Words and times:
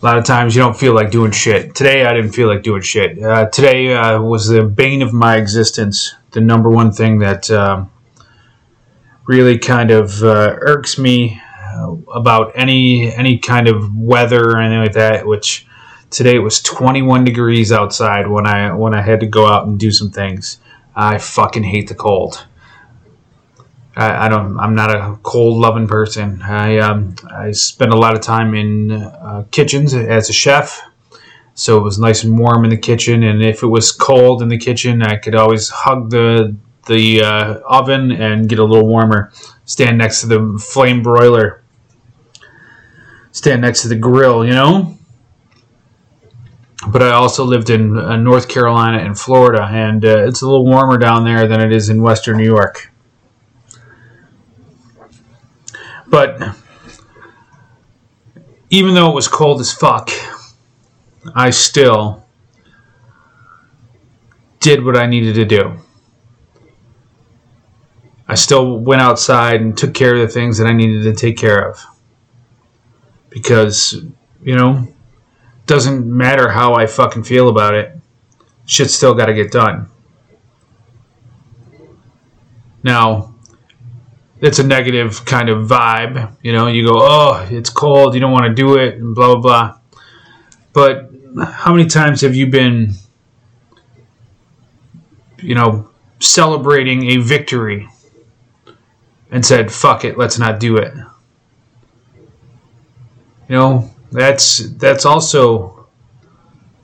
a 0.00 0.04
lot 0.04 0.16
of 0.16 0.24
times, 0.24 0.54
you 0.54 0.62
don't 0.62 0.78
feel 0.78 0.94
like 0.94 1.10
doing 1.10 1.32
shit. 1.32 1.74
Today, 1.74 2.04
I 2.04 2.14
didn't 2.14 2.32
feel 2.32 2.46
like 2.46 2.62
doing 2.62 2.82
shit. 2.82 3.20
Uh, 3.20 3.46
today 3.46 3.94
uh, 3.94 4.20
was 4.22 4.46
the 4.46 4.62
bane 4.62 5.02
of 5.02 5.12
my 5.12 5.36
existence. 5.36 6.14
The 6.30 6.40
number 6.40 6.70
one 6.70 6.92
thing 6.92 7.18
that 7.18 7.50
um, 7.50 7.90
really 9.26 9.58
kind 9.58 9.90
of 9.90 10.22
uh, 10.22 10.56
irks 10.60 10.98
me 10.98 11.40
uh, 11.74 11.96
about 12.14 12.52
any 12.54 13.12
any 13.12 13.38
kind 13.38 13.68
of 13.68 13.94
weather 13.96 14.50
or 14.50 14.58
anything 14.58 14.82
like 14.82 14.92
that. 14.92 15.26
Which 15.26 15.66
today 16.10 16.36
it 16.36 16.40
was 16.40 16.62
21 16.62 17.24
degrees 17.24 17.72
outside 17.72 18.28
when 18.28 18.46
I 18.46 18.72
when 18.72 18.94
I 18.94 19.02
had 19.02 19.18
to 19.20 19.26
go 19.26 19.48
out 19.48 19.66
and 19.66 19.80
do 19.80 19.90
some 19.90 20.10
things. 20.10 20.60
I 20.94 21.18
fucking 21.18 21.64
hate 21.64 21.88
the 21.88 21.94
cold. 21.96 22.46
I, 23.98 24.26
I 24.26 24.28
don't. 24.28 24.58
I'm 24.58 24.76
not 24.76 24.90
a 24.94 25.18
cold 25.24 25.58
loving 25.58 25.88
person. 25.88 26.40
I 26.40 26.78
um, 26.78 27.16
I 27.30 27.50
spend 27.50 27.92
a 27.92 27.96
lot 27.96 28.14
of 28.14 28.20
time 28.22 28.54
in 28.54 28.92
uh, 28.92 29.44
kitchens 29.50 29.92
as 29.92 30.30
a 30.30 30.32
chef, 30.32 30.80
so 31.54 31.76
it 31.78 31.82
was 31.82 31.98
nice 31.98 32.22
and 32.22 32.38
warm 32.38 32.62
in 32.62 32.70
the 32.70 32.76
kitchen. 32.76 33.24
And 33.24 33.42
if 33.42 33.64
it 33.64 33.66
was 33.66 33.90
cold 33.90 34.40
in 34.40 34.48
the 34.48 34.56
kitchen, 34.56 35.02
I 35.02 35.16
could 35.16 35.34
always 35.34 35.68
hug 35.68 36.10
the 36.10 36.54
the 36.86 37.22
uh, 37.22 37.54
oven 37.68 38.12
and 38.12 38.48
get 38.48 38.60
a 38.60 38.64
little 38.64 38.86
warmer. 38.86 39.32
Stand 39.64 39.98
next 39.98 40.20
to 40.20 40.28
the 40.28 40.64
flame 40.64 41.02
broiler. 41.02 41.64
Stand 43.32 43.62
next 43.62 43.82
to 43.82 43.88
the 43.88 43.96
grill. 43.96 44.46
You 44.46 44.52
know. 44.52 44.94
But 46.86 47.02
I 47.02 47.10
also 47.10 47.44
lived 47.44 47.70
in 47.70 47.98
uh, 47.98 48.16
North 48.16 48.48
Carolina 48.48 48.98
and 48.98 49.18
Florida, 49.18 49.64
and 49.64 50.04
uh, 50.04 50.28
it's 50.28 50.42
a 50.42 50.46
little 50.46 50.64
warmer 50.64 50.96
down 50.96 51.24
there 51.24 51.48
than 51.48 51.60
it 51.60 51.72
is 51.72 51.88
in 51.88 52.00
Western 52.00 52.36
New 52.36 52.44
York. 52.44 52.92
But 56.08 56.56
even 58.70 58.94
though 58.94 59.10
it 59.10 59.14
was 59.14 59.28
cold 59.28 59.60
as 59.60 59.72
fuck, 59.72 60.10
I 61.34 61.50
still 61.50 62.24
did 64.60 64.84
what 64.84 64.96
I 64.96 65.06
needed 65.06 65.34
to 65.34 65.44
do. 65.44 65.78
I 68.26 68.34
still 68.34 68.78
went 68.78 69.00
outside 69.00 69.60
and 69.60 69.76
took 69.76 69.94
care 69.94 70.14
of 70.14 70.20
the 70.20 70.28
things 70.28 70.58
that 70.58 70.66
I 70.66 70.72
needed 70.72 71.04
to 71.04 71.14
take 71.14 71.36
care 71.36 71.70
of. 71.70 71.84
Because, 73.30 74.02
you 74.42 74.54
know, 74.54 74.88
doesn't 75.66 76.06
matter 76.06 76.50
how 76.50 76.74
I 76.74 76.86
fucking 76.86 77.24
feel 77.24 77.48
about 77.48 77.74
it. 77.74 77.96
Shit's 78.66 78.94
still 78.94 79.14
got 79.14 79.26
to 79.26 79.34
get 79.34 79.50
done. 79.50 79.88
Now, 82.82 83.34
it's 84.40 84.58
a 84.58 84.66
negative 84.66 85.24
kind 85.24 85.48
of 85.48 85.68
vibe. 85.68 86.36
You 86.42 86.52
know, 86.52 86.68
you 86.68 86.86
go, 86.86 86.98
oh, 87.00 87.46
it's 87.50 87.70
cold, 87.70 88.14
you 88.14 88.20
don't 88.20 88.32
want 88.32 88.46
to 88.46 88.54
do 88.54 88.76
it, 88.76 88.94
and 88.94 89.14
blah, 89.14 89.34
blah, 89.34 89.40
blah. 89.40 89.78
But 90.72 91.10
how 91.44 91.74
many 91.74 91.88
times 91.88 92.20
have 92.20 92.34
you 92.34 92.46
been, 92.46 92.92
you 95.38 95.54
know, 95.54 95.90
celebrating 96.20 97.10
a 97.10 97.16
victory 97.18 97.88
and 99.30 99.44
said, 99.44 99.72
fuck 99.72 100.04
it, 100.04 100.16
let's 100.16 100.38
not 100.38 100.60
do 100.60 100.76
it? 100.76 100.94
You 103.48 103.56
know, 103.56 103.90
that's 104.12 104.58
that's 104.58 105.06
also 105.06 105.86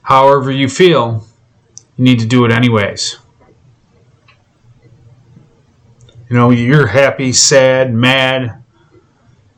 however 0.03 0.51
you 0.51 0.69
feel, 0.69 1.27
you 1.97 2.05
need 2.05 2.21
to 2.21 2.27
do 2.27 2.45
it 2.45 2.53
anyways. 2.53 3.19
You 6.29 6.37
know, 6.37 6.51
you're 6.51 6.87
happy, 6.87 7.33
sad, 7.33 7.93
mad, 7.93 8.63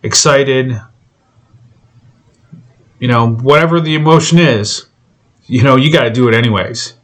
excited. 0.03 0.81
You 2.99 3.09
know, 3.09 3.28
whatever 3.31 3.81
the 3.81 3.94
emotion 3.94 4.38
is, 4.38 4.87
you 5.47 5.62
know, 5.62 5.76
you 5.76 5.93
got 5.93 6.05
to 6.05 6.10
do 6.10 6.28
it 6.28 6.34
anyways. 6.34 6.94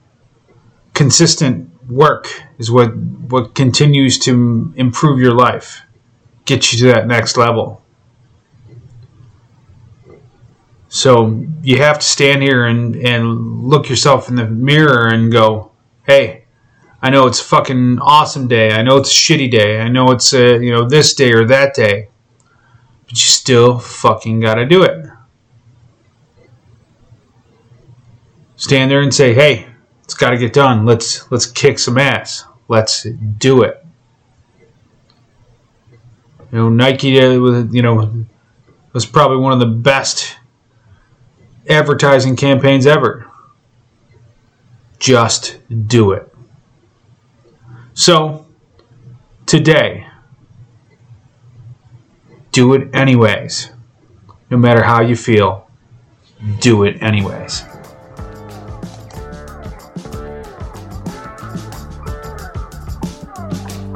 Consistent 0.94 1.70
work 1.88 2.28
is 2.58 2.70
what 2.70 2.94
what 2.96 3.54
continues 3.54 4.18
to 4.20 4.72
improve 4.76 5.18
your 5.18 5.34
life, 5.34 5.82
get 6.44 6.72
you 6.72 6.78
to 6.80 6.86
that 6.88 7.06
next 7.06 7.36
level. 7.36 7.82
So 10.88 11.46
you 11.62 11.78
have 11.78 12.00
to 12.00 12.06
stand 12.06 12.42
here 12.42 12.66
and, 12.66 12.94
and 12.96 13.64
look 13.64 13.88
yourself 13.88 14.28
in 14.28 14.36
the 14.36 14.46
mirror 14.46 15.08
and 15.08 15.32
go, 15.32 15.70
hey, 16.06 16.41
I 17.02 17.10
know 17.10 17.26
it's 17.26 17.40
a 17.40 17.44
fucking 17.44 17.98
awesome 17.98 18.46
day. 18.46 18.70
I 18.70 18.82
know 18.82 18.96
it's 18.98 19.10
a 19.10 19.14
shitty 19.14 19.50
day. 19.50 19.80
I 19.80 19.88
know 19.88 20.12
it's 20.12 20.32
a, 20.32 20.62
you 20.62 20.70
know 20.70 20.88
this 20.88 21.14
day 21.14 21.32
or 21.32 21.44
that 21.46 21.74
day. 21.74 22.08
But 23.04 23.12
you 23.12 23.28
still 23.28 23.78
fucking 23.80 24.40
got 24.40 24.54
to 24.54 24.64
do 24.64 24.84
it. 24.84 25.06
Stand 28.56 28.90
there 28.90 29.02
and 29.02 29.12
say, 29.12 29.34
"Hey, 29.34 29.66
it's 30.04 30.14
got 30.14 30.30
to 30.30 30.38
get 30.38 30.52
done. 30.52 30.86
Let's 30.86 31.30
let's 31.32 31.46
kick 31.46 31.80
some 31.80 31.98
ass. 31.98 32.44
Let's 32.68 33.02
do 33.02 33.62
it." 33.62 33.84
You 36.52 36.58
know, 36.58 36.68
Nike, 36.68 37.20
uh, 37.20 37.64
you 37.70 37.82
know, 37.82 38.24
was 38.92 39.06
probably 39.06 39.38
one 39.38 39.52
of 39.52 39.58
the 39.58 39.66
best 39.66 40.36
advertising 41.68 42.36
campaigns 42.36 42.86
ever. 42.86 43.26
Just 44.98 45.58
do 45.88 46.12
it. 46.12 46.31
So, 47.94 48.46
today, 49.46 50.06
do 52.52 52.74
it 52.74 52.94
anyways. 52.94 53.70
No 54.50 54.56
matter 54.56 54.82
how 54.82 55.02
you 55.02 55.16
feel, 55.16 55.68
do 56.60 56.84
it 56.84 57.02
anyways. 57.02 57.64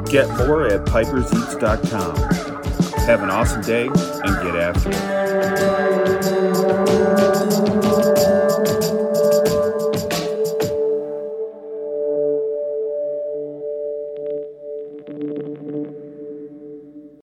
Get 0.09 0.29
more 0.37 0.67
at 0.67 0.85
piperseats.com. 0.85 2.15
Have 3.07 3.23
an 3.23 3.29
awesome 3.29 3.61
day 3.61 3.87
and 3.87 4.43
get 4.43 4.55
after 4.55 4.89
it. 7.63 7.66